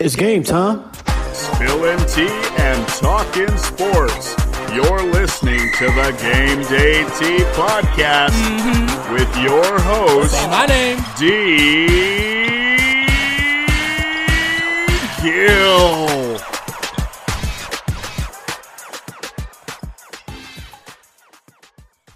[0.00, 0.92] It's game time.
[1.32, 2.26] Spilling tea
[2.58, 4.34] and talking sports.
[4.74, 9.12] You're listening to the Game Day Tea podcast mm-hmm.
[9.12, 10.98] with your host, Say my name.
[11.16, 11.86] D.
[15.22, 16.38] Gill.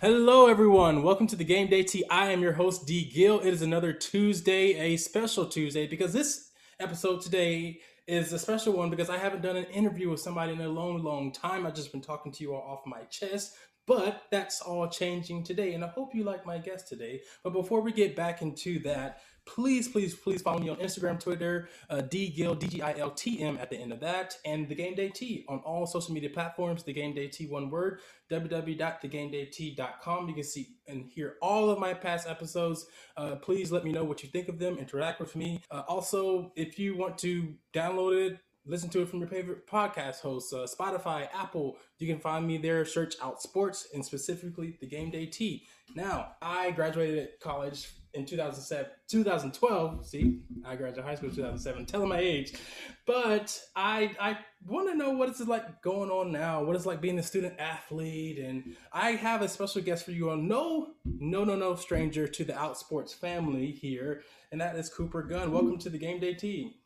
[0.01, 1.05] Hello, everyone.
[1.05, 2.05] Welcome to the Game Day Tea.
[2.11, 3.09] I am your host, D.
[3.09, 3.39] Gill.
[3.39, 6.48] It is another Tuesday, a special Tuesday, because this
[6.81, 10.61] episode today is a special one because I haven't done an interview with somebody in
[10.61, 11.67] a long, long time.
[11.67, 13.57] I've just been talking to you all off my chest,
[13.87, 15.75] but that's all changing today.
[15.75, 17.23] And I hope you like my guest today.
[17.43, 21.69] But before we get back into that, please, please, please follow me on Instagram, Twitter,
[21.89, 25.87] uh, dgil, D-G-I-L-T-M at the end of that, and The Game Day T on all
[25.87, 30.29] social media platforms, The Game Day T, one word, www.thegamedayt.com.
[30.29, 32.87] You can see and hear all of my past episodes.
[33.17, 35.63] Uh, please let me know what you think of them, interact with me.
[35.71, 40.21] Uh, also, if you want to download it, listen to it from your favorite podcast
[40.21, 41.79] hosts, uh, Spotify, Apple.
[41.99, 42.85] You can find me there.
[42.85, 45.67] Search out sports and specifically the Game Day T.
[45.95, 50.07] Now, I graduated college in 2007, 2012.
[50.07, 51.87] See, I graduated high school in 2007.
[51.87, 52.55] Telling my age,
[53.07, 56.63] but I I want to know what is it like going on now.
[56.65, 58.39] What it's like being a student athlete?
[58.39, 62.45] And I have a special guest for you on no no no no stranger to
[62.45, 65.53] the Outsports family here, and that is Cooper Gunn.
[65.53, 66.81] Welcome to the Game Day T.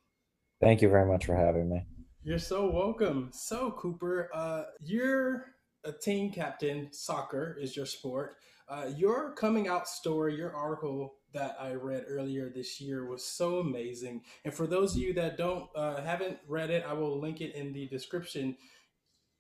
[0.61, 1.87] Thank you very much for having me.
[2.25, 3.31] You're so welcome.
[3.33, 5.52] So, Cooper, uh, you're
[5.85, 6.89] a team captain.
[6.93, 8.37] Soccer is your sport.
[8.69, 13.59] Uh, your coming out story, your article that I read earlier this year was so
[13.59, 14.23] amazing.
[14.45, 17.55] And for those of you that don't uh, haven't read it, I will link it
[17.55, 18.57] in the description.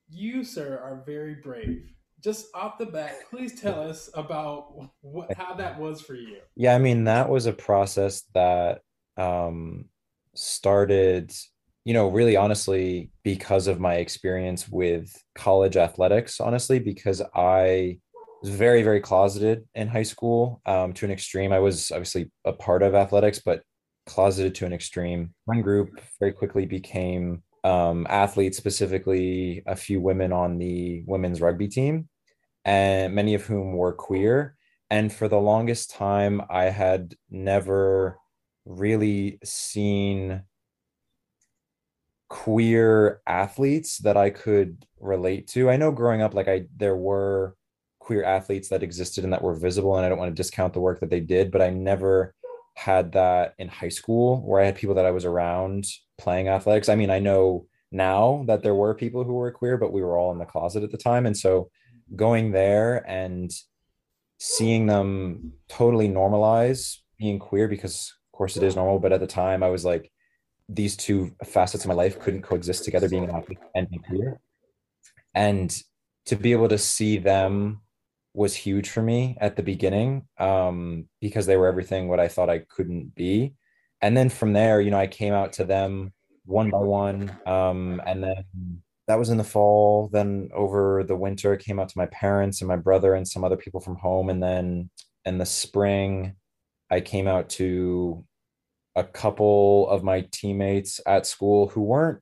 [0.08, 1.92] You, sir, are very brave.
[2.20, 6.38] Just off the bat, please tell us about what, how that was for you.
[6.54, 8.82] Yeah, I mean, that was a process that
[9.16, 9.86] um,
[10.34, 11.32] started,
[11.84, 17.98] you know, really honestly, because of my experience with college athletics, honestly, because I
[18.40, 21.52] was very, very closeted in high school um, to an extreme.
[21.52, 23.62] I was obviously a part of athletics, but
[24.06, 25.34] closeted to an extreme.
[25.44, 31.68] One group very quickly became um, athletes, specifically a few women on the women's rugby
[31.68, 32.08] team,
[32.64, 34.56] and many of whom were queer.
[34.90, 38.18] And for the longest time, I had never
[38.64, 40.42] really seen
[42.32, 45.68] queer athletes that I could relate to.
[45.68, 47.54] I know growing up, like I there were
[47.98, 50.80] queer athletes that existed and that were visible, and I don't want to discount the
[50.80, 52.34] work that they did, but I never
[52.74, 55.84] had that in high school where I had people that I was around
[56.16, 56.88] playing athletics.
[56.88, 60.16] I mean, I know now that there were people who were queer, but we were
[60.16, 61.26] all in the closet at the time.
[61.26, 61.70] And so
[62.16, 63.50] going there and
[64.38, 69.26] seeing them totally normalize being queer because of course it is normal, but at the
[69.26, 70.10] time I was like,
[70.68, 74.40] these two facets of my life couldn't coexist together, being an athlete and being queer.
[75.34, 75.74] And
[76.26, 77.80] to be able to see them
[78.34, 82.50] was huge for me at the beginning um, because they were everything what I thought
[82.50, 83.54] I couldn't be.
[84.00, 86.12] And then from there, you know, I came out to them
[86.44, 87.36] one by one.
[87.46, 90.08] Um, and then that was in the fall.
[90.12, 93.56] Then over the winter, came out to my parents and my brother and some other
[93.56, 94.30] people from home.
[94.30, 94.90] And then
[95.24, 96.34] in the spring,
[96.90, 98.24] I came out to
[98.94, 102.20] a couple of my teammates at school who weren't.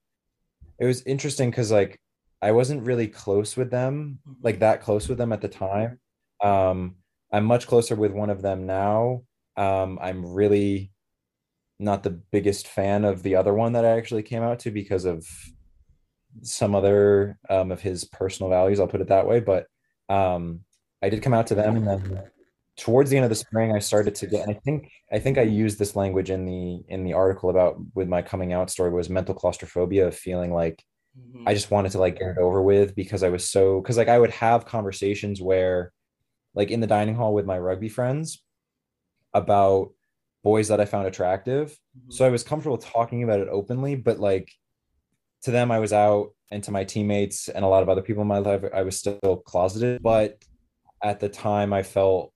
[0.78, 2.00] It was interesting because like
[2.42, 5.98] I wasn't really close with them, like that close with them at the time.
[6.42, 6.96] Um,
[7.32, 9.22] I'm much closer with one of them now.
[9.56, 10.90] Um, I'm really
[11.78, 15.04] not the biggest fan of the other one that I actually came out to because
[15.04, 15.26] of
[16.42, 18.80] some other um, of his personal values.
[18.80, 19.40] I'll put it that way.
[19.40, 19.66] But
[20.08, 20.60] um,
[21.02, 22.30] I did come out to them, and then
[22.76, 24.46] towards the end of the spring, I started to get.
[24.46, 27.76] And I think I think I used this language in the in the article about
[27.94, 30.82] with my coming out story was mental claustrophobia of feeling like
[31.18, 31.42] Mhm.
[31.44, 34.08] I just wanted to like get it over with because I was so because like
[34.08, 35.92] I would have conversations where
[36.54, 38.44] like in the dining hall with my rugby friends
[39.34, 39.90] about
[40.44, 41.76] boys that I found attractive.
[41.98, 42.12] Mhm.
[42.12, 44.52] So I was comfortable talking about it openly, but like
[45.42, 48.22] to them I was out and to my teammates and a lot of other people
[48.22, 50.38] in my life I was still closeted, but
[51.02, 52.32] at the time I felt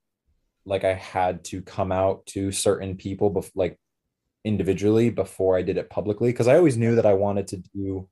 [0.66, 3.78] like I had to come out to certain people bef- like
[4.44, 8.08] individually before I did it publicly because I always knew that I wanted to do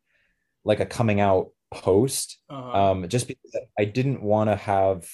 [0.65, 2.91] like a coming out post Uh-huh.
[2.91, 5.07] um just because I didn't want to have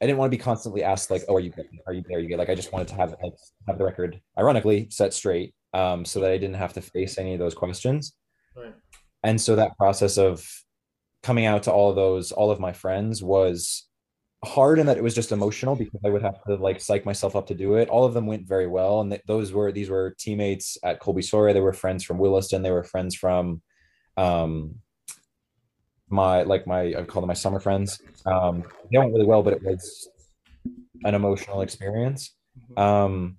[0.00, 1.68] I didn't want to be constantly asked like oh are you gay?
[1.86, 2.14] are you gay?
[2.14, 2.36] are you gay?
[2.36, 3.34] like I just wanted to have like
[3.68, 7.32] have the record ironically set straight um so that I didn't have to face any
[7.34, 8.14] of those questions
[8.56, 8.74] right.
[9.22, 10.48] and so that process of
[11.22, 13.88] coming out to all of those all of my friends was
[14.44, 17.36] hard in that it was just emotional because I would have to like psych myself
[17.36, 17.88] up to do it.
[17.88, 21.22] All of them went very well, and th- those were these were teammates at Colby
[21.22, 21.52] Sawyer.
[21.52, 22.62] They were friends from Williston.
[22.62, 23.62] They were friends from
[24.16, 24.76] um,
[26.08, 28.00] my like my I call them my summer friends.
[28.26, 30.08] Um, they went really well, but it was
[31.04, 32.34] an emotional experience.
[32.58, 32.80] Mm-hmm.
[32.80, 33.36] Um,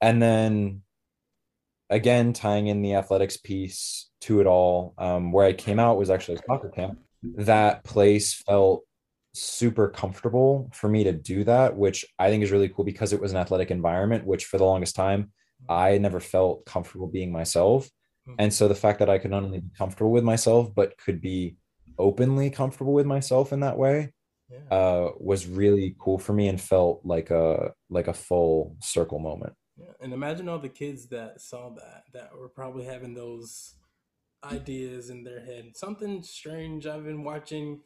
[0.00, 0.82] and then
[1.90, 6.10] again, tying in the athletics piece to it all, um, where I came out was
[6.10, 6.98] actually a soccer camp.
[7.22, 8.84] That place felt
[9.34, 13.20] super comfortable for me to do that, which I think is really cool because it
[13.20, 15.32] was an athletic environment, which for the longest time
[15.68, 17.88] I never felt comfortable being myself.
[18.28, 18.34] Mhm.
[18.38, 21.20] And so the fact that I could not only be comfortable with myself, but could
[21.20, 21.56] be
[21.98, 24.12] openly comfortable with myself in that way
[24.48, 24.58] Yeah.
[24.70, 29.54] uh, was really cool for me and felt like a like a full circle moment.
[29.76, 33.74] Yeah, and imagine all the kids that saw that that were probably having those
[34.44, 35.76] ideas in their head.
[35.76, 36.86] Something strange.
[36.86, 37.80] I've been watching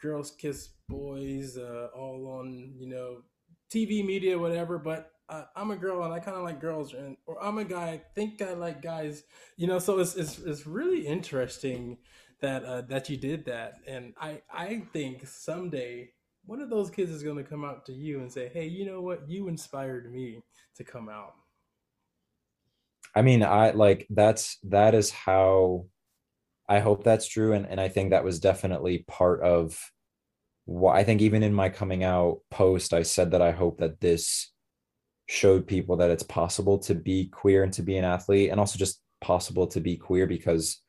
[0.00, 3.22] girls kiss boys uh, all on you know
[3.70, 4.78] TV media, whatever.
[4.78, 7.64] But uh, I'm a girl and I kind of like girls, and or I'm a
[7.64, 7.88] guy.
[7.88, 9.24] I think I like guys.
[9.56, 11.98] You know, so it's it's, it's really interesting
[12.40, 16.10] that uh, that you did that, and I I think someday.
[16.48, 18.86] One of those kids is going to come out to you and say, "Hey, you
[18.86, 19.28] know what?
[19.28, 20.44] You inspired me
[20.76, 21.34] to come out."
[23.16, 25.86] I mean, I like that's that is how
[26.68, 27.52] I hope that's true.
[27.52, 29.78] And and I think that was definitely part of
[30.64, 34.00] what I think even in my coming out post, I said that I hope that
[34.00, 34.52] this
[35.26, 38.78] showed people that it's possible to be queer and to be an athlete and also
[38.78, 40.80] just possible to be queer because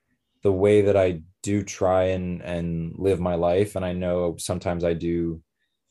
[0.43, 4.83] the way that I do try and and live my life, and I know sometimes
[4.83, 5.41] I do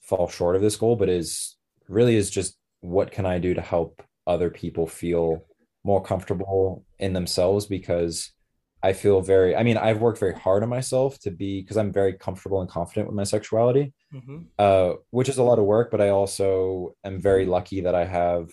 [0.00, 1.56] fall short of this goal, but is
[1.88, 5.44] really is just what can I do to help other people feel
[5.84, 8.32] more comfortable in themselves because
[8.82, 11.92] I feel very, I mean, I've worked very hard on myself to be, because I'm
[11.92, 15.90] very comfortable and confident with my sexuality, hmm uh, which is a lot of work,
[15.90, 18.50] but I also am very lucky that I have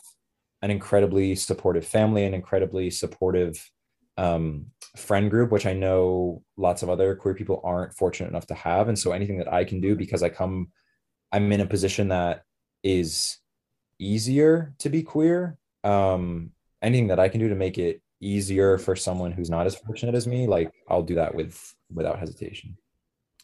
[0.61, 3.69] an incredibly supportive family, an incredibly supportive
[4.17, 8.53] um, friend group, which I know lots of other queer people aren't fortunate enough to
[8.53, 8.87] have.
[8.87, 10.71] And so anything that I can do because I come,
[11.31, 12.43] I'm in a position that
[12.83, 13.39] is
[13.99, 15.57] easier to be queer.
[15.83, 19.75] Um, anything that I can do to make it easier for someone who's not as
[19.75, 22.77] fortunate as me, like I'll do that with without hesitation.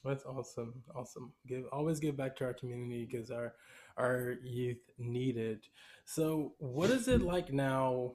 [0.03, 0.81] That's awesome.
[0.95, 1.33] Awesome.
[1.47, 3.53] Give always give back to our community because our
[3.97, 5.67] our youth need it.
[6.05, 8.13] So, what is it like now?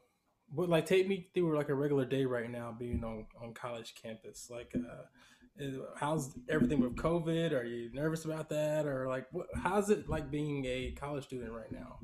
[0.50, 3.94] What like take me through like a regular day right now, being on on college
[3.94, 4.49] campus.
[4.50, 5.64] Like, uh,
[5.96, 7.52] how's everything with COVID?
[7.52, 11.52] Are you nervous about that, or like, what, how's it like being a college student
[11.52, 11.99] right now?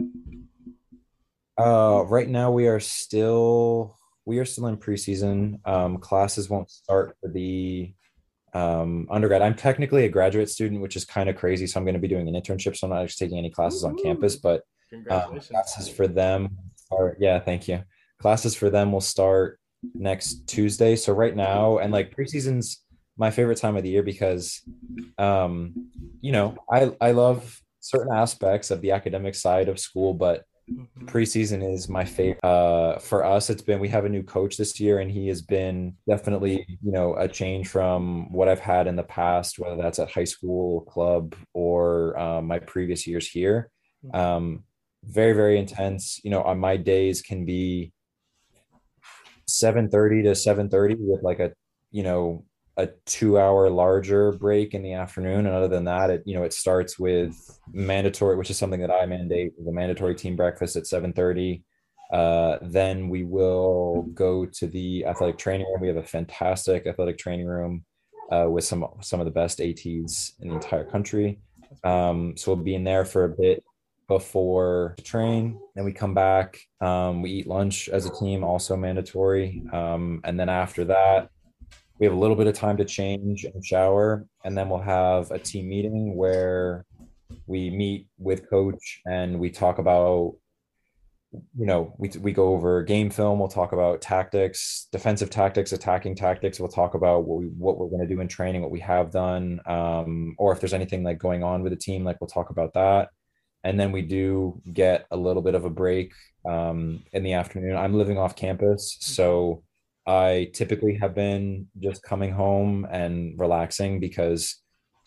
[1.58, 5.66] Uh, right now we are still we are still in preseason.
[5.66, 7.92] Um, classes won't start for the
[8.52, 9.42] um, undergrad.
[9.42, 11.66] I'm technically a graduate student, which is kind of crazy.
[11.66, 12.76] So I'm going to be doing an internship.
[12.76, 14.62] So I'm not actually taking any classes on campus, but
[15.10, 16.56] um, classes for them
[16.90, 17.82] are yeah, thank you.
[18.20, 19.58] Classes for them will start
[19.94, 20.96] next Tuesday.
[20.96, 22.82] So right now, and like preseason's
[23.16, 24.62] my favorite time of the year because
[25.18, 25.90] um,
[26.20, 30.44] you know, I I love certain aspects of the academic side of school, but.
[31.04, 32.44] Preseason is my favorite.
[32.44, 35.42] Uh, for us, it's been we have a new coach this year, and he has
[35.42, 39.98] been definitely you know a change from what I've had in the past, whether that's
[39.98, 43.70] at high school, club, or um, my previous years here.
[44.14, 44.64] Um,
[45.04, 46.20] very very intense.
[46.24, 47.92] You know, on my days can be
[49.46, 51.52] seven thirty to seven thirty with like a
[51.90, 52.44] you know
[52.80, 55.46] a two hour larger break in the afternoon.
[55.46, 57.34] And other than that it you know it starts with
[57.72, 61.62] mandatory which is something that i mandate the mandatory team breakfast at 7.30
[62.12, 65.80] uh, then we will go to the athletic training room.
[65.80, 67.84] We have a fantastic athletic training room
[68.32, 71.38] uh, with some some of the best ats in the entire country.
[71.84, 73.62] Um, so we'll be in there for a bit
[74.08, 75.60] before the train.
[75.76, 79.62] Then we come back um, we eat lunch as a team also mandatory.
[79.72, 81.30] Um, and then after that
[82.00, 85.30] we have a little bit of time to change and shower and then we'll have
[85.30, 86.84] a team meeting where
[87.46, 90.34] we meet with coach and we talk about
[91.56, 96.16] you know we, we go over game film we'll talk about tactics defensive tactics attacking
[96.16, 98.80] tactics we'll talk about what we what we're going to do in training what we
[98.80, 102.28] have done um, or if there's anything like going on with the team like we'll
[102.28, 103.10] talk about that.
[103.62, 106.14] And then we do get a little bit of a break
[106.48, 107.76] um, in the afternoon.
[107.76, 109.62] I'm living off campus so
[110.06, 114.56] I typically have been just coming home and relaxing because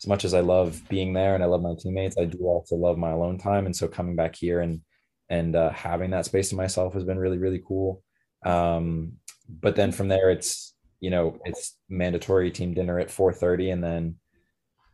[0.02, 2.76] as much as I love being there and I love my teammates, I do also
[2.76, 3.66] love my alone time.
[3.66, 4.80] And so coming back here and
[5.30, 8.02] and uh, having that space to myself has been really really cool.
[8.44, 9.14] Um,
[9.48, 13.82] but then from there, it's you know it's mandatory team dinner at four thirty, and
[13.82, 14.16] then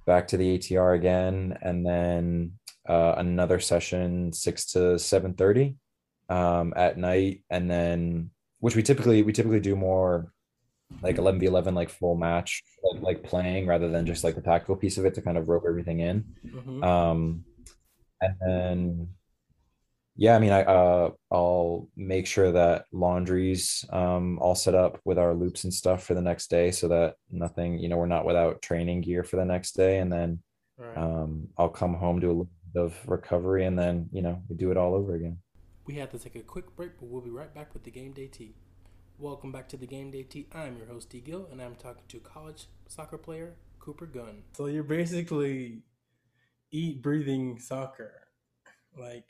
[0.07, 2.53] back to the ATR again, and then
[2.89, 5.77] uh, another session six to seven thirty
[6.29, 8.31] um, at night, and then
[8.61, 10.33] which we typically we typically do more
[11.03, 14.41] like 11 v 11 like full match like, like playing rather than just like the
[14.43, 16.25] tactical piece of it to kind of rope everything in
[16.55, 16.83] Mhm.
[16.85, 17.45] um
[18.21, 19.09] and then
[20.17, 25.19] yeah i mean i uh i'll make sure that laundry's um all set up with
[25.19, 28.25] our loops and stuff for the next day so that nothing you know we're not
[28.27, 30.43] without training gear for the next day and then
[30.79, 30.97] Right.
[30.97, 34.57] um i'll come home do a little bit of recovery and then you know we
[34.57, 35.37] do it all over again
[35.91, 38.13] We have to take a quick break, but we'll be right back with the Game
[38.13, 38.55] Day Tea.
[39.19, 40.47] Welcome back to the Game Day Tea.
[40.55, 41.19] I'm your host, D.
[41.19, 44.45] Gill, and I'm talking to college soccer player Cooper Gunn.
[44.53, 45.83] So you're basically
[46.71, 48.13] eat, breathing soccer.
[48.97, 49.25] Like,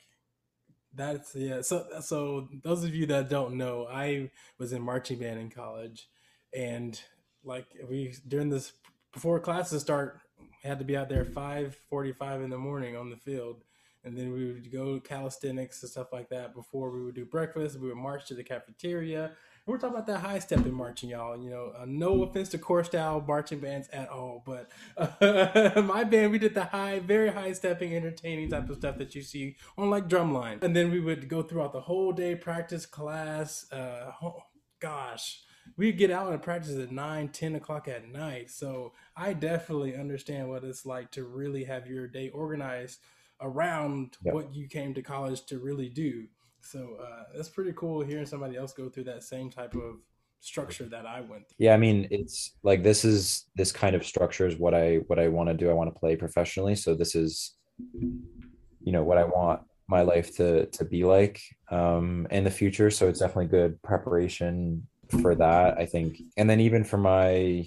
[0.93, 1.61] that's, yeah.
[1.61, 6.09] So, so those of you that don't know, I was in marching band in college,
[6.53, 7.01] and
[7.43, 8.73] like, we, during this,
[9.11, 10.19] before classes start,
[10.61, 13.63] had to be out there 5.45 in the morning on the field
[14.03, 17.79] and then we would go calisthenics and stuff like that before we would do breakfast.
[17.79, 19.25] We would march to the cafeteria.
[19.25, 19.33] And
[19.67, 21.37] we're talking about that high stepping marching, y'all.
[21.37, 26.03] You know, uh, no offense to core style marching bands at all, but uh, my
[26.03, 29.55] band we did the high, very high stepping, entertaining type of stuff that you see
[29.77, 30.63] on like drumline.
[30.63, 33.71] And then we would go throughout the whole day, practice class.
[33.71, 34.43] Uh, oh,
[34.79, 35.43] gosh.
[35.77, 38.49] We get out and practice at 9, 10 o'clock at night.
[38.49, 42.99] So I definitely understand what it's like to really have your day organized
[43.41, 44.33] around Yep.
[44.33, 46.27] what you came to college to really do.
[46.61, 49.97] So uh, that's pretty cool hearing somebody else go through that same type of
[50.41, 51.55] structure that I went through.
[51.57, 55.19] Yeah, I mean, it's like this is this kind of structure is what I what
[55.19, 55.69] I want to do.
[55.69, 57.55] I want to play professionally, so this is
[57.93, 62.89] you know what I want my life to to be like um in the future.
[62.91, 64.87] So it's definitely good preparation
[65.21, 66.17] for that, I think.
[66.37, 67.65] And then even for my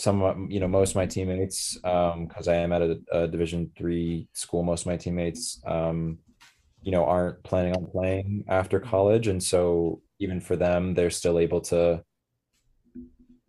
[0.00, 3.28] some of you know most of my teammates um because I am at a, a
[3.28, 4.62] division 3 school.
[4.62, 6.18] Most of my teammates um
[6.82, 9.26] you know aren't planning on playing after college.
[9.28, 12.02] And so even for them they're still able to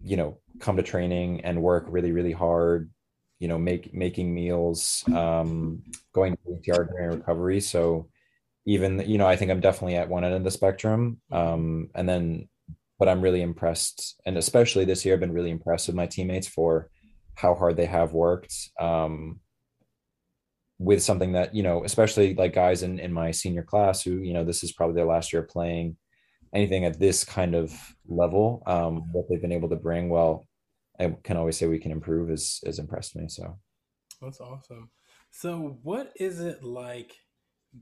[0.03, 2.91] you know come to training and work really really hard
[3.39, 5.81] you know make making meals um
[6.13, 7.61] going to the ATR during recovery.
[7.61, 8.09] So
[8.65, 11.21] even you know i think i'm definitely at one end of the spectrum.
[11.31, 12.49] Um and then
[13.01, 16.47] but i'm really impressed and especially this year i've been really impressed with my teammates
[16.47, 16.87] for
[17.33, 19.39] how hard they have worked um
[20.77, 24.33] with something that you know especially like guys in in my senior class who you
[24.33, 25.97] know this is probably their last year playing
[26.53, 27.73] anything at this kind of
[28.07, 30.47] level um what they've been able to bring well
[30.99, 33.57] i can always say we can improve has has impressed me so
[34.21, 34.91] That's awesome.
[35.31, 37.15] So, what is it like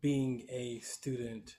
[0.02, 1.56] being a student,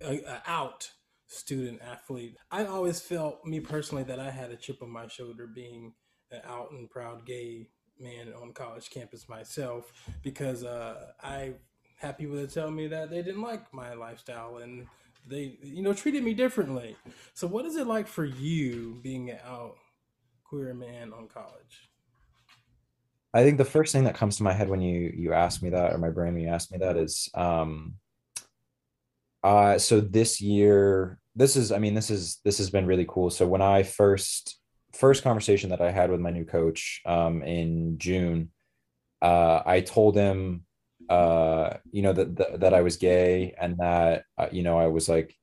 [0.00, 0.88] a out
[1.34, 2.36] student athlete?
[2.50, 5.94] I always felt, me personally, that I had a chip on my shoulder being
[6.30, 7.68] an out and proud gay
[8.00, 11.54] man on college campus myself because uh, I
[11.96, 14.86] had people that tell me that they didn't like my lifestyle and
[15.26, 16.96] they, you know, treated me differently.
[17.32, 19.76] So, what is it like for you being an out
[20.44, 21.90] queer man on college?
[23.32, 25.70] I think the first thing that comes to my head when you you ask me
[25.70, 27.94] that, or my brain when you ask me that, is um,
[29.42, 33.30] uh, so this year, this is, I mean, this is this has been really cool.
[33.30, 34.58] So when I first
[34.92, 38.50] first conversation that I had with my new coach um, in June,
[39.22, 40.64] uh, I told him,
[41.08, 44.86] uh, you know, that that, that I was gay and that uh, you know I
[44.86, 45.34] was like,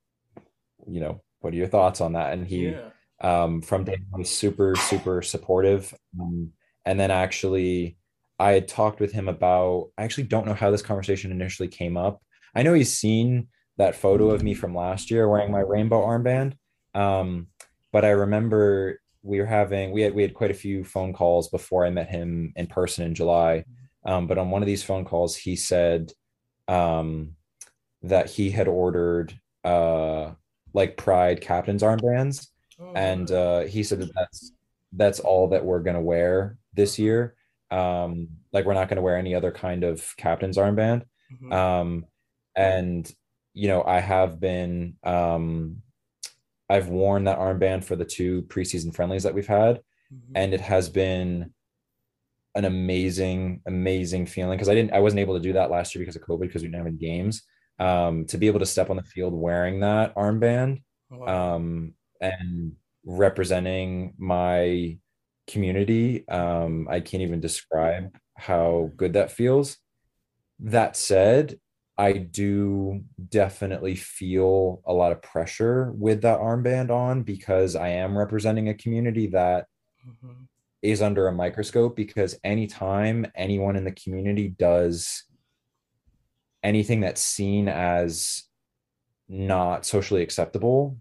[0.88, 2.34] you know, what are your thoughts on that?
[2.34, 2.90] And he Yeah.
[3.22, 6.52] um, from day one was super super supportive um,
[6.86, 7.98] and then actually
[8.40, 11.98] i had talked with him about i actually don't know how this conversation initially came
[11.98, 12.22] up
[12.56, 16.54] i know he's seen that photo of me from last year wearing my rainbow armband
[16.94, 17.48] um,
[17.92, 21.50] but i remember we were having we had we had quite a few phone calls
[21.50, 23.64] before i met him in person in july
[24.06, 26.12] um, but on one of these phone calls he said
[26.68, 27.36] um,
[28.04, 30.32] that he had ordered uh,
[30.74, 32.48] like pride captain's armbands
[32.82, 34.54] Oh, and uh, he said that that's
[34.94, 37.36] that's all that we're gonna wear this year.
[37.70, 41.04] Um, like we're not gonna wear any other kind of captain's armband.
[41.32, 41.54] Mhm.
[41.54, 42.06] Um,
[42.56, 43.10] and
[43.54, 45.82] you know, I have been um,
[46.70, 49.82] I've worn that armband for the two preseason friendlies that we've had,
[50.14, 50.32] Mhm.
[50.36, 51.54] and it has been
[52.56, 56.02] an amazing, amazing feeling because I didn't I wasn't able to do that last year
[56.02, 57.44] because of COVID because we didn't have any games.
[57.80, 61.56] Um, to be able to step on the field wearing that armband Wow.
[61.56, 65.00] um, and representing my
[65.48, 66.28] community.
[66.30, 69.78] Um, I can't even describe how good that feels.
[70.60, 71.60] That said,
[71.98, 78.18] I do definitely feel a lot of pressure with that armband on because I am
[78.18, 79.68] representing a community that
[80.08, 80.48] Mhm.
[80.82, 85.26] is under a microscope because anytime anyone in the community does
[86.64, 88.44] anything that's seen as
[89.28, 90.98] not socially acceptable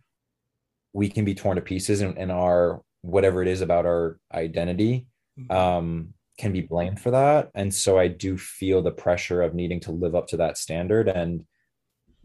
[0.93, 5.07] we can be torn to pieces and, and our whatever it is about our identity
[5.39, 5.51] Mhm.
[5.51, 7.51] um, can be blamed for that.
[7.55, 11.09] And so I do feel the pressure of needing to live up to that standard.
[11.09, 11.45] And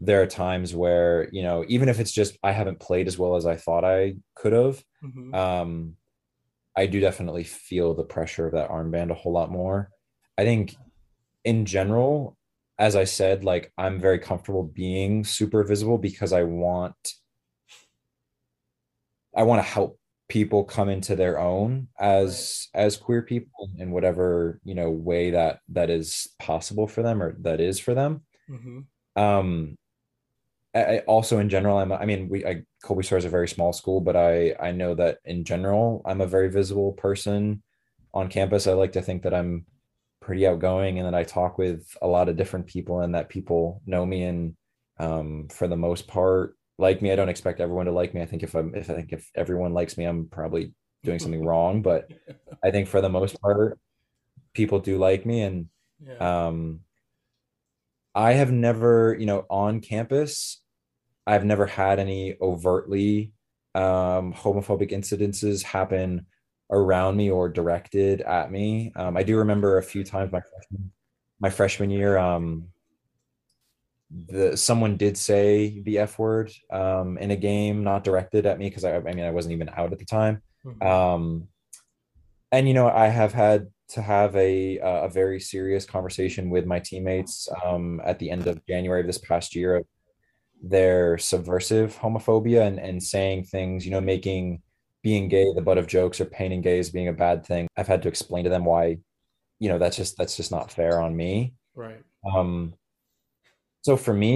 [0.00, 3.36] there are times where, you know, even if it's just I haven't played as well
[3.36, 5.34] as I thought I could have, Mhm.
[5.34, 5.96] um,
[6.76, 9.90] I do definitely feel the pressure of that armband a whole lot more.
[10.38, 10.74] I think
[11.44, 12.36] in general,
[12.78, 16.96] as I said, like I'm very comfortable being super visible because I want
[19.34, 24.60] I want to help people come into their own as as queer people in whatever
[24.64, 28.86] you know way that that is possible for them or that is for them Mhm.
[29.16, 29.76] um
[30.74, 33.48] I, I also in general i'm i mean we I, Colby Sawyer is a very
[33.48, 37.62] small school but i i know that in general i'm a very visible person
[38.12, 39.64] on campus i like to think that i'm
[40.20, 43.80] pretty outgoing and that i talk with a lot of different people and that people
[43.86, 44.56] know me and
[44.98, 48.22] um for the most part like me i don't expect everyone to like me.
[48.22, 50.72] I think if i'm if i think if everyone likes me i'm probably
[51.04, 52.10] doing something wrong but
[52.62, 53.78] i think for the most part
[54.54, 55.42] people do like me.
[55.42, 55.68] And
[56.04, 56.46] Yeah.
[56.46, 56.80] um
[58.14, 60.62] i have never you know on campus
[61.26, 63.32] i've never had any overtly
[63.74, 66.26] um homophobic incidences happen
[66.70, 68.92] around me or directed at me.
[68.96, 70.92] Um i do remember a few times my freshman,
[71.40, 72.68] my freshman year um
[74.28, 78.68] the someone did say the f word um in a game not directed at me
[78.68, 80.84] because I, I mean i wasn't even out at the time Mhm.
[80.84, 81.48] um
[82.52, 86.78] and you know i have had to have a a very serious conversation with my
[86.78, 89.86] teammates um at the end of january of this past year of
[90.62, 94.62] their subversive homophobia and and saying things you know making
[95.02, 97.86] being gay the butt of jokes or painting gay as being a bad thing i've
[97.88, 98.96] had to explain to them why
[99.58, 102.02] you know that's just that's just not fair on me right.
[102.34, 102.72] um
[103.86, 104.32] so for me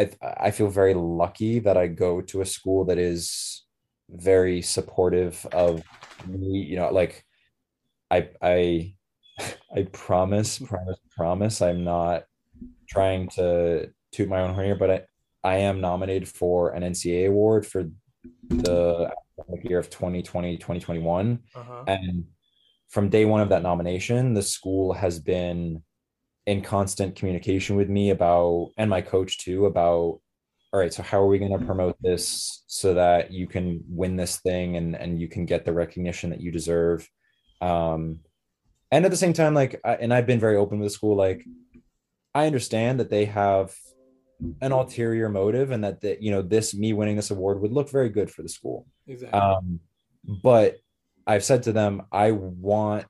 [0.00, 0.02] i
[0.46, 3.64] i feel very lucky that i go to a school that is
[4.10, 5.82] very supportive of
[6.26, 7.14] me you know like
[8.10, 8.58] i i
[9.78, 12.18] i promise promise promise i'm not
[12.94, 13.46] trying to
[14.12, 14.98] toot my own horn here but i
[15.44, 17.80] i am nominated for an ncaa award for
[18.48, 18.78] the
[19.38, 21.84] academic year of 2020 2021 Uh-huh.
[21.86, 22.24] and
[22.94, 25.82] from day one of that nomination the school has been
[26.48, 30.20] in constant communication with me about and my coach too about
[30.72, 34.16] all right so how are we going to promote this so that you can win
[34.16, 37.08] this thing and and you can get the recognition that you deserve?
[37.60, 38.20] Um
[38.90, 41.14] and at the same time like I, and i've been very open with the school
[41.14, 41.44] like
[42.34, 43.74] i understand that they have
[44.60, 47.90] an ulterior motive and that that you know this me winning this award would look
[47.90, 48.86] very good for the school.
[49.06, 49.38] Exactly.
[49.38, 49.80] um,
[50.42, 50.76] but
[51.26, 53.06] I've said to them, I want,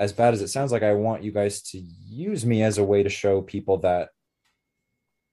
[0.00, 2.84] as bad as it sounds like, I want you guys to use me as a
[2.84, 4.08] way to show people that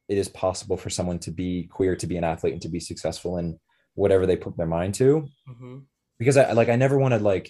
[0.10, 2.80] it is possible for someone to be queer, to be an athlete, and to be
[2.82, 3.60] successful in
[3.96, 5.26] whatever they put their mind to.
[5.50, 5.86] Mhm.
[6.20, 7.50] Because I like, I never want to like,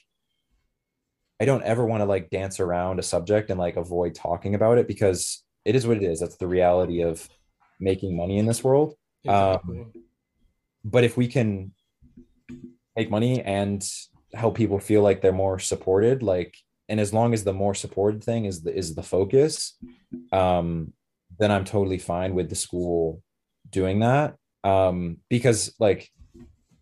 [1.41, 4.77] I don't ever want to like dance around a subject and like avoid talking about
[4.77, 6.19] it because it is what it is.
[6.19, 7.27] That's the reality of
[7.79, 8.95] making money in this world.
[9.23, 9.85] Exactly.
[10.85, 11.73] but if we can
[12.95, 13.85] make money and
[14.33, 16.55] help people feel like they're more supported like
[16.89, 19.77] and as long as the more supported thing is the is the focus
[20.31, 20.93] um
[21.39, 23.21] then i'm totally fine with the school
[23.69, 24.35] doing that.
[24.63, 26.09] Um because like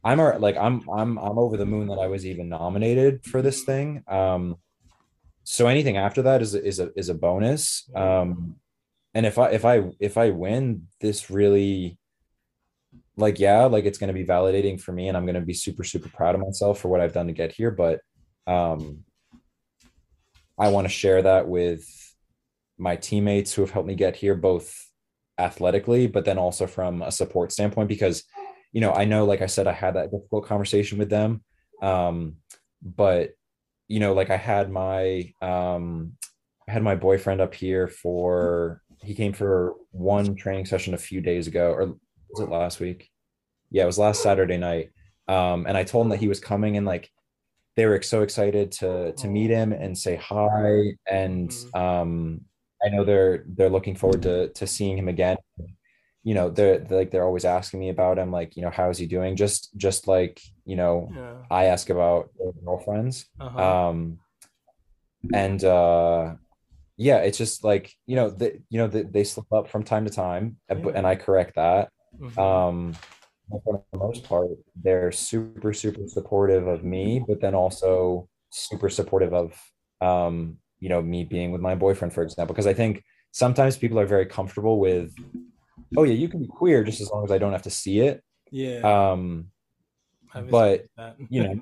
[0.03, 3.63] i'm like i'm i'm i'm over the moon that i was even nominated for this
[3.63, 4.03] thing.
[4.07, 4.57] Um
[5.43, 7.89] so anything after that is a, is a is a bonus.
[7.95, 8.55] Um
[9.13, 11.97] and if i if i if i win this really
[13.17, 15.53] like yeah like it's going to be validating for me and i'm going to be
[15.53, 18.01] super super proud of myself for what i've done to get here but
[18.45, 19.05] um
[20.57, 21.87] i want to share that with
[22.77, 24.89] my teammates who have helped me get here both
[25.37, 28.23] athletically but then also from a support standpoint because
[28.71, 31.43] you know i know like i said i had that difficult conversation with them
[31.81, 32.35] um
[32.81, 33.31] but
[33.87, 36.13] you know like i had my um
[36.67, 41.21] i had my boyfriend up here for he came for one training session a few
[41.21, 41.95] days ago or
[42.29, 43.09] was it last week?
[43.71, 44.91] Yeah, it was last Saturday night.
[45.27, 47.09] Um, and I told him that he was coming and like
[47.75, 50.93] they were so excited to to meet him and say hi.
[51.09, 51.75] And Mhm.
[51.79, 52.41] um,
[52.83, 55.37] I know they're they're looking forward to to seeing him again.
[56.23, 58.89] You know, they're, they're like they're always asking me about him, like, you know, how
[58.89, 59.35] is he doing?
[59.35, 61.35] Just just like, you know, Yeah.
[61.51, 62.29] I ask about
[62.65, 63.25] girlfriends.
[63.39, 63.89] Uh-huh.
[63.89, 64.19] Um
[65.33, 66.35] and uh
[66.97, 70.05] yeah, it's just like, you know, the, you know, they, they slip up from time
[70.05, 72.37] to time, uh, but- and I correct that Mhm.
[72.39, 72.95] um
[73.49, 74.49] for the most part
[74.83, 79.59] they're super super supportive of me but then also super supportive of
[80.01, 82.53] um you know me being with my boyfriend for example.
[82.53, 85.13] Because i think sometimes people are very comfortable with
[85.97, 87.99] oh yeah you can be queer just as long as i don't have to see
[87.99, 88.23] it.
[88.51, 89.11] Yeah.
[89.11, 89.47] um
[90.49, 90.85] but
[91.29, 91.61] you know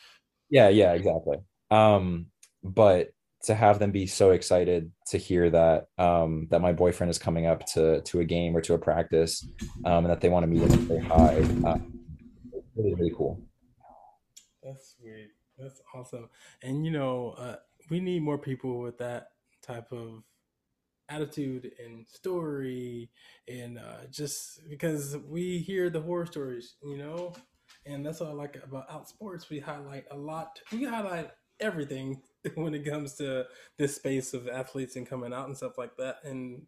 [0.50, 1.38] yeah yeah exactly.
[1.70, 2.26] Um
[2.62, 3.10] but
[3.44, 7.46] to have them be so excited to hear that um that my boyfriend is coming
[7.46, 9.46] up to to a game or to a practice
[9.84, 11.78] um and that they want to meet him and say hi uh,
[12.76, 13.40] really really cool
[14.62, 15.30] That's sweet.
[15.56, 16.28] That's awesome.
[16.62, 17.56] And you know, uh,
[17.90, 19.28] we need more people with that
[19.62, 20.22] type of
[21.08, 23.10] attitude and story,
[23.48, 27.34] and uh, just because we hear the horror stories, you know,
[27.86, 29.48] and that's what I like about Outsports.
[29.48, 30.60] We highlight a lot.
[30.72, 32.20] We highlight everything
[32.54, 33.46] when it comes to
[33.76, 36.62] this space of athletes and coming out and stuff like that, and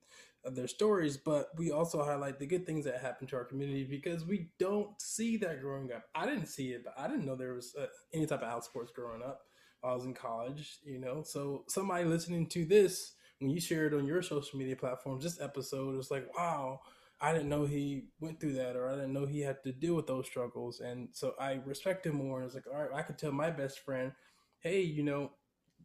[0.44, 4.24] their stories, but we also highlight the good things that happen to our community because
[4.24, 6.04] we don't see that growing up.
[6.14, 8.64] I didn't see it, but I didn't know there was uh, any type of out
[8.64, 9.42] sports growing up.
[9.82, 11.22] I was in college, you know.
[11.22, 15.40] So somebody listening to this, when you share it on your social media platforms, this
[15.40, 16.80] episode is like, wow,
[17.20, 19.94] I didn't know he went through that, or I didn't know he had to deal
[19.94, 22.42] with those struggles, and so I respect him more.
[22.42, 24.12] It's like, all right, I could tell my best friend,
[24.60, 25.32] hey, you know,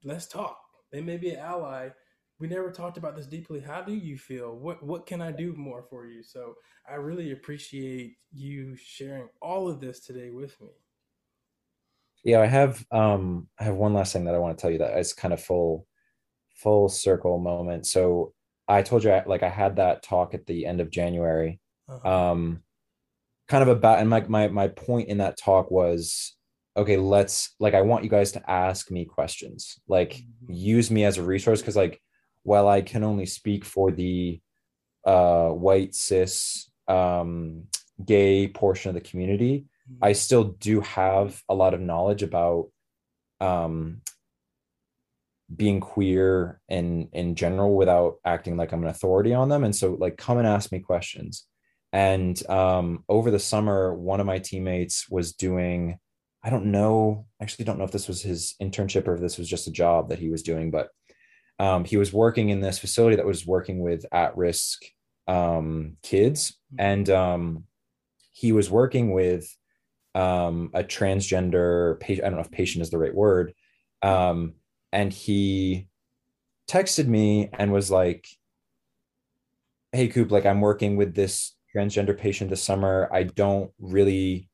[0.04, 0.60] let's talk.
[0.92, 1.90] They may be an ally
[2.40, 3.62] we never talked about this deeply.
[3.62, 4.56] How do you feel?
[4.56, 6.24] What what can I do more for you?
[6.24, 6.56] So
[6.90, 10.70] I really appreciate you sharing all of this today with me.
[12.24, 14.80] Yeah, I have um I have one last thing that I want to tell you
[14.80, 15.88] that is kind of full
[16.56, 17.86] full circle moment.
[17.86, 18.34] So
[18.68, 21.60] I told you I, like I had that talk at the end of January.
[21.88, 22.32] Uh-huh.
[22.32, 22.64] Um
[23.48, 26.35] kind of about and my my my point in that talk was
[26.78, 29.80] okay, let's like I want you guys to ask me questions.
[29.88, 30.54] Like mm-hmm.
[30.54, 32.02] use me as a resource cuz like
[32.44, 34.40] while I can only speak for the
[35.06, 37.64] uh, white cis um,
[38.04, 39.66] gay portion of the community,
[40.02, 40.16] I mm-hmm.
[40.16, 42.70] still do have a lot of knowledge about
[43.42, 44.02] um,
[45.54, 49.64] being queer in in general without acting like I'm an authority on them.
[49.64, 51.46] And so, like, come and ask me questions.
[51.94, 56.00] And um, over the summer, one of my teammates was doing.
[56.46, 57.26] I don't know.
[57.42, 60.10] Actually, don't know if this was his internship or if this was just a job
[60.10, 60.90] that he was doing, but
[61.60, 64.84] um, he was working in this facility that was working with at-risk
[65.28, 66.86] um, kids mm-hmm.
[66.86, 67.64] and um,
[68.32, 69.48] he was working with
[70.14, 73.54] um, a transgender patient i don't know if patient is the right word
[74.02, 74.54] um,
[74.92, 75.88] and he
[76.70, 78.28] texted me and was like
[79.92, 84.50] hey coop like i'm working with this transgender patient this summer i don't really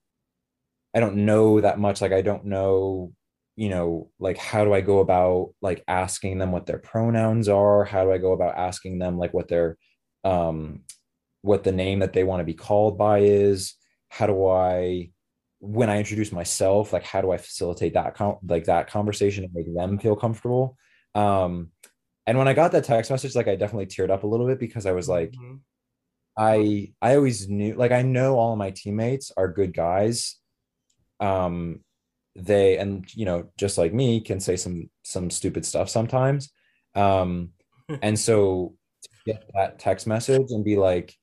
[0.94, 3.12] i don't know that much like i don't know
[3.56, 7.84] you know like how do i go about like asking them what their pronouns are?
[7.84, 9.78] How do i go about asking them like what their
[10.24, 10.82] um
[11.42, 13.76] what the name that they want to be called by is?
[14.10, 15.12] How do i
[15.60, 19.54] when i introduce myself like how do i facilitate that com- like that conversation and
[19.54, 20.78] make them feel comfortable?
[21.14, 21.70] Um
[22.28, 24.60] and when i got that text message like i definitely teared up a little bit
[24.60, 25.56] because i was like mm-hmm.
[26.38, 30.38] i i always knew like i know all of my teammates are good guys
[31.22, 31.82] um
[32.36, 36.52] they and you know just like me can say some some stupid stuff sometimes.
[36.96, 37.52] Um
[38.02, 41.16] and so to get that text message and be like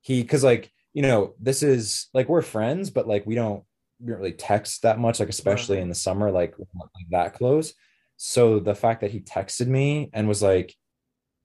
[0.00, 3.64] he because like you know this is like we're friends but like we don't
[4.00, 7.74] we don't really text that much like especially in the summer like, like that close.
[8.18, 10.74] So the fact that he texted me and was like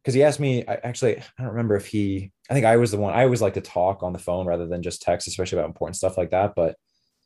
[0.01, 2.91] because he asked me I, actually i don't remember if he i think i was
[2.91, 5.59] the one i always like to talk on the phone rather than just text especially
[5.59, 6.75] about important stuff like that but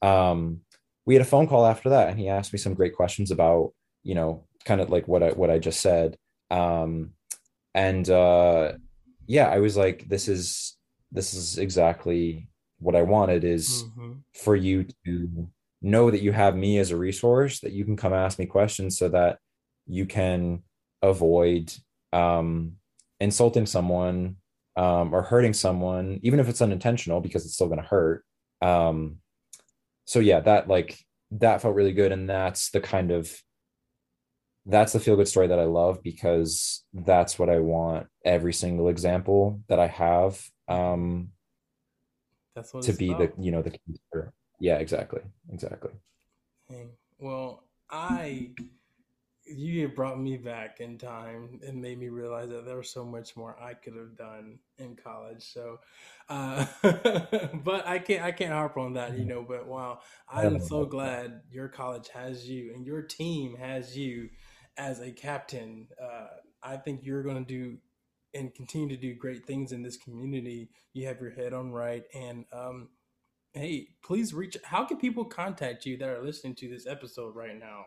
[0.01, 0.61] um
[1.05, 3.73] we had a phone call after that and he asked me some great questions about
[4.03, 6.17] you know kind of like what i what i just said
[6.51, 7.11] um
[7.73, 8.73] and uh
[9.27, 10.77] yeah i was like this is
[11.11, 12.47] this is exactly
[12.79, 14.13] what i wanted is mm-hmm.
[14.33, 15.49] for you to
[15.81, 18.97] know that you have me as a resource that you can come ask me questions
[18.97, 19.37] so that
[19.87, 20.63] you can
[21.01, 21.71] avoid
[22.11, 22.73] um
[23.19, 24.35] insulting someone
[24.75, 28.23] um or hurting someone even if it's unintentional because it's still going to hurt
[28.61, 29.17] um
[30.05, 30.97] so yeah, that like
[31.31, 32.11] that felt really good.
[32.11, 33.31] And that's the kind of
[34.65, 38.87] that's the feel good story that I love because that's what I want every single
[38.87, 41.29] example that I have um
[42.55, 43.35] that's what to be about.
[43.37, 43.77] the you know the
[44.59, 45.91] yeah exactly exactly
[47.19, 48.49] well I
[49.45, 53.35] you brought me back in time and made me realize that there was so much
[53.35, 55.43] more I could have done in college.
[55.43, 55.79] So,
[56.29, 59.43] uh, but I can't I can't harp on that, you know.
[59.47, 64.29] But wow, I'm so glad your college has you and your team has you
[64.77, 65.87] as a captain.
[66.01, 66.27] Uh,
[66.63, 67.77] I think you're going to do
[68.33, 70.69] and continue to do great things in this community.
[70.93, 72.89] You have your head on right, and um,
[73.53, 74.57] hey, please reach.
[74.63, 77.85] How can people contact you that are listening to this episode right now?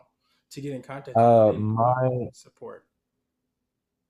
[0.51, 2.85] To get in contact uh, my support?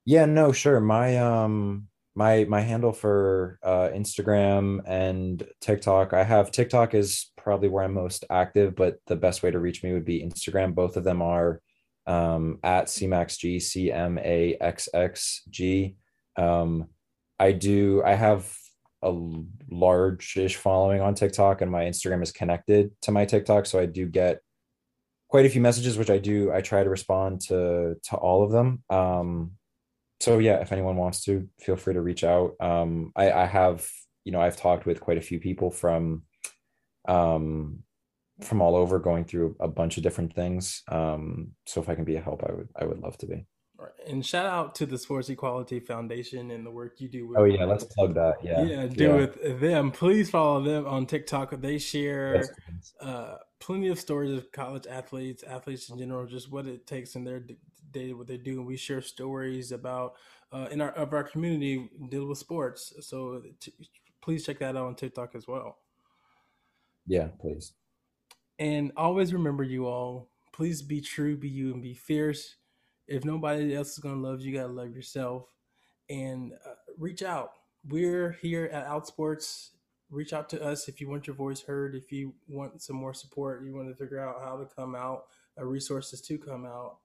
[0.06, 0.80] Yeah, no, sure.
[0.80, 7.70] My um my my handle for uh Instagram and TikTok, I have TikTok is probably
[7.70, 10.74] where I'm most active, but the best way to reach me would be Instagram.
[10.74, 11.62] Both of them are
[12.08, 15.96] um at CMAXG, C M A X X G.
[16.36, 16.88] Um
[17.40, 18.52] I do I have
[19.02, 19.16] a
[19.70, 24.06] large-ish following on TikTok and my Instagram is connected to my TikTok, so I do
[24.08, 24.42] get
[25.30, 26.52] quite a few messages, which I do.
[26.52, 28.84] I try to respond to to all of them.
[28.90, 29.52] Um,
[30.20, 32.56] so yeah, if anyone wants to, feel free to reach out.
[32.60, 33.90] Um, I, I have,
[34.26, 36.24] you know, I've talked with quite a few people from,
[37.08, 37.84] um,
[38.42, 40.84] from all over, going through a bunch of different things.
[40.90, 43.46] Um, so if I can be a help, I would, I would love to be.
[44.08, 47.28] And shout out to the Sports Equality Foundation and the work you do.
[47.28, 48.44] With oh yeah, let's plug that.
[48.44, 49.16] Yeah, yeah, do yeah.
[49.16, 49.92] with them.
[49.92, 51.62] Please follow them on TikTok.
[51.62, 52.44] They share
[53.00, 57.24] uh, plenty of stories of college athletes, athletes in general, just what it takes in
[57.24, 57.42] their
[57.92, 60.14] day, what they do, and we share stories about
[60.52, 62.94] uh, in our of our community deal with sports.
[63.02, 63.74] So t-
[64.22, 65.78] please check that out on TikTok as well.
[67.06, 67.74] Yeah, please.
[68.60, 70.30] And always remember, you all.
[70.52, 72.56] Please be true, be you, and be fierce
[73.10, 75.52] if nobody else is gonna love you, you gotta love yourself,
[76.10, 77.54] and uh, reach out.
[77.88, 79.70] We're here at Outsports.
[80.12, 81.96] Reach out to us if you want your voice heard.
[81.96, 85.26] If you want some more support, you want to figure out how to come out,
[85.60, 86.98] uh, resources to come out.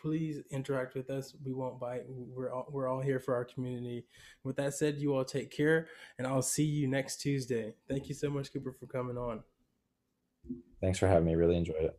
[0.00, 1.34] Please interact with us.
[1.44, 2.04] We won't bite.
[2.08, 4.06] We're all, we're all here for our community.
[4.42, 7.74] With that said, you all take care, and I'll see you next Tuesday.
[7.88, 9.42] Thank you so much, Cooper, for coming on.
[10.80, 11.34] Thanks for having me.
[11.34, 11.98] Really enjoyed it.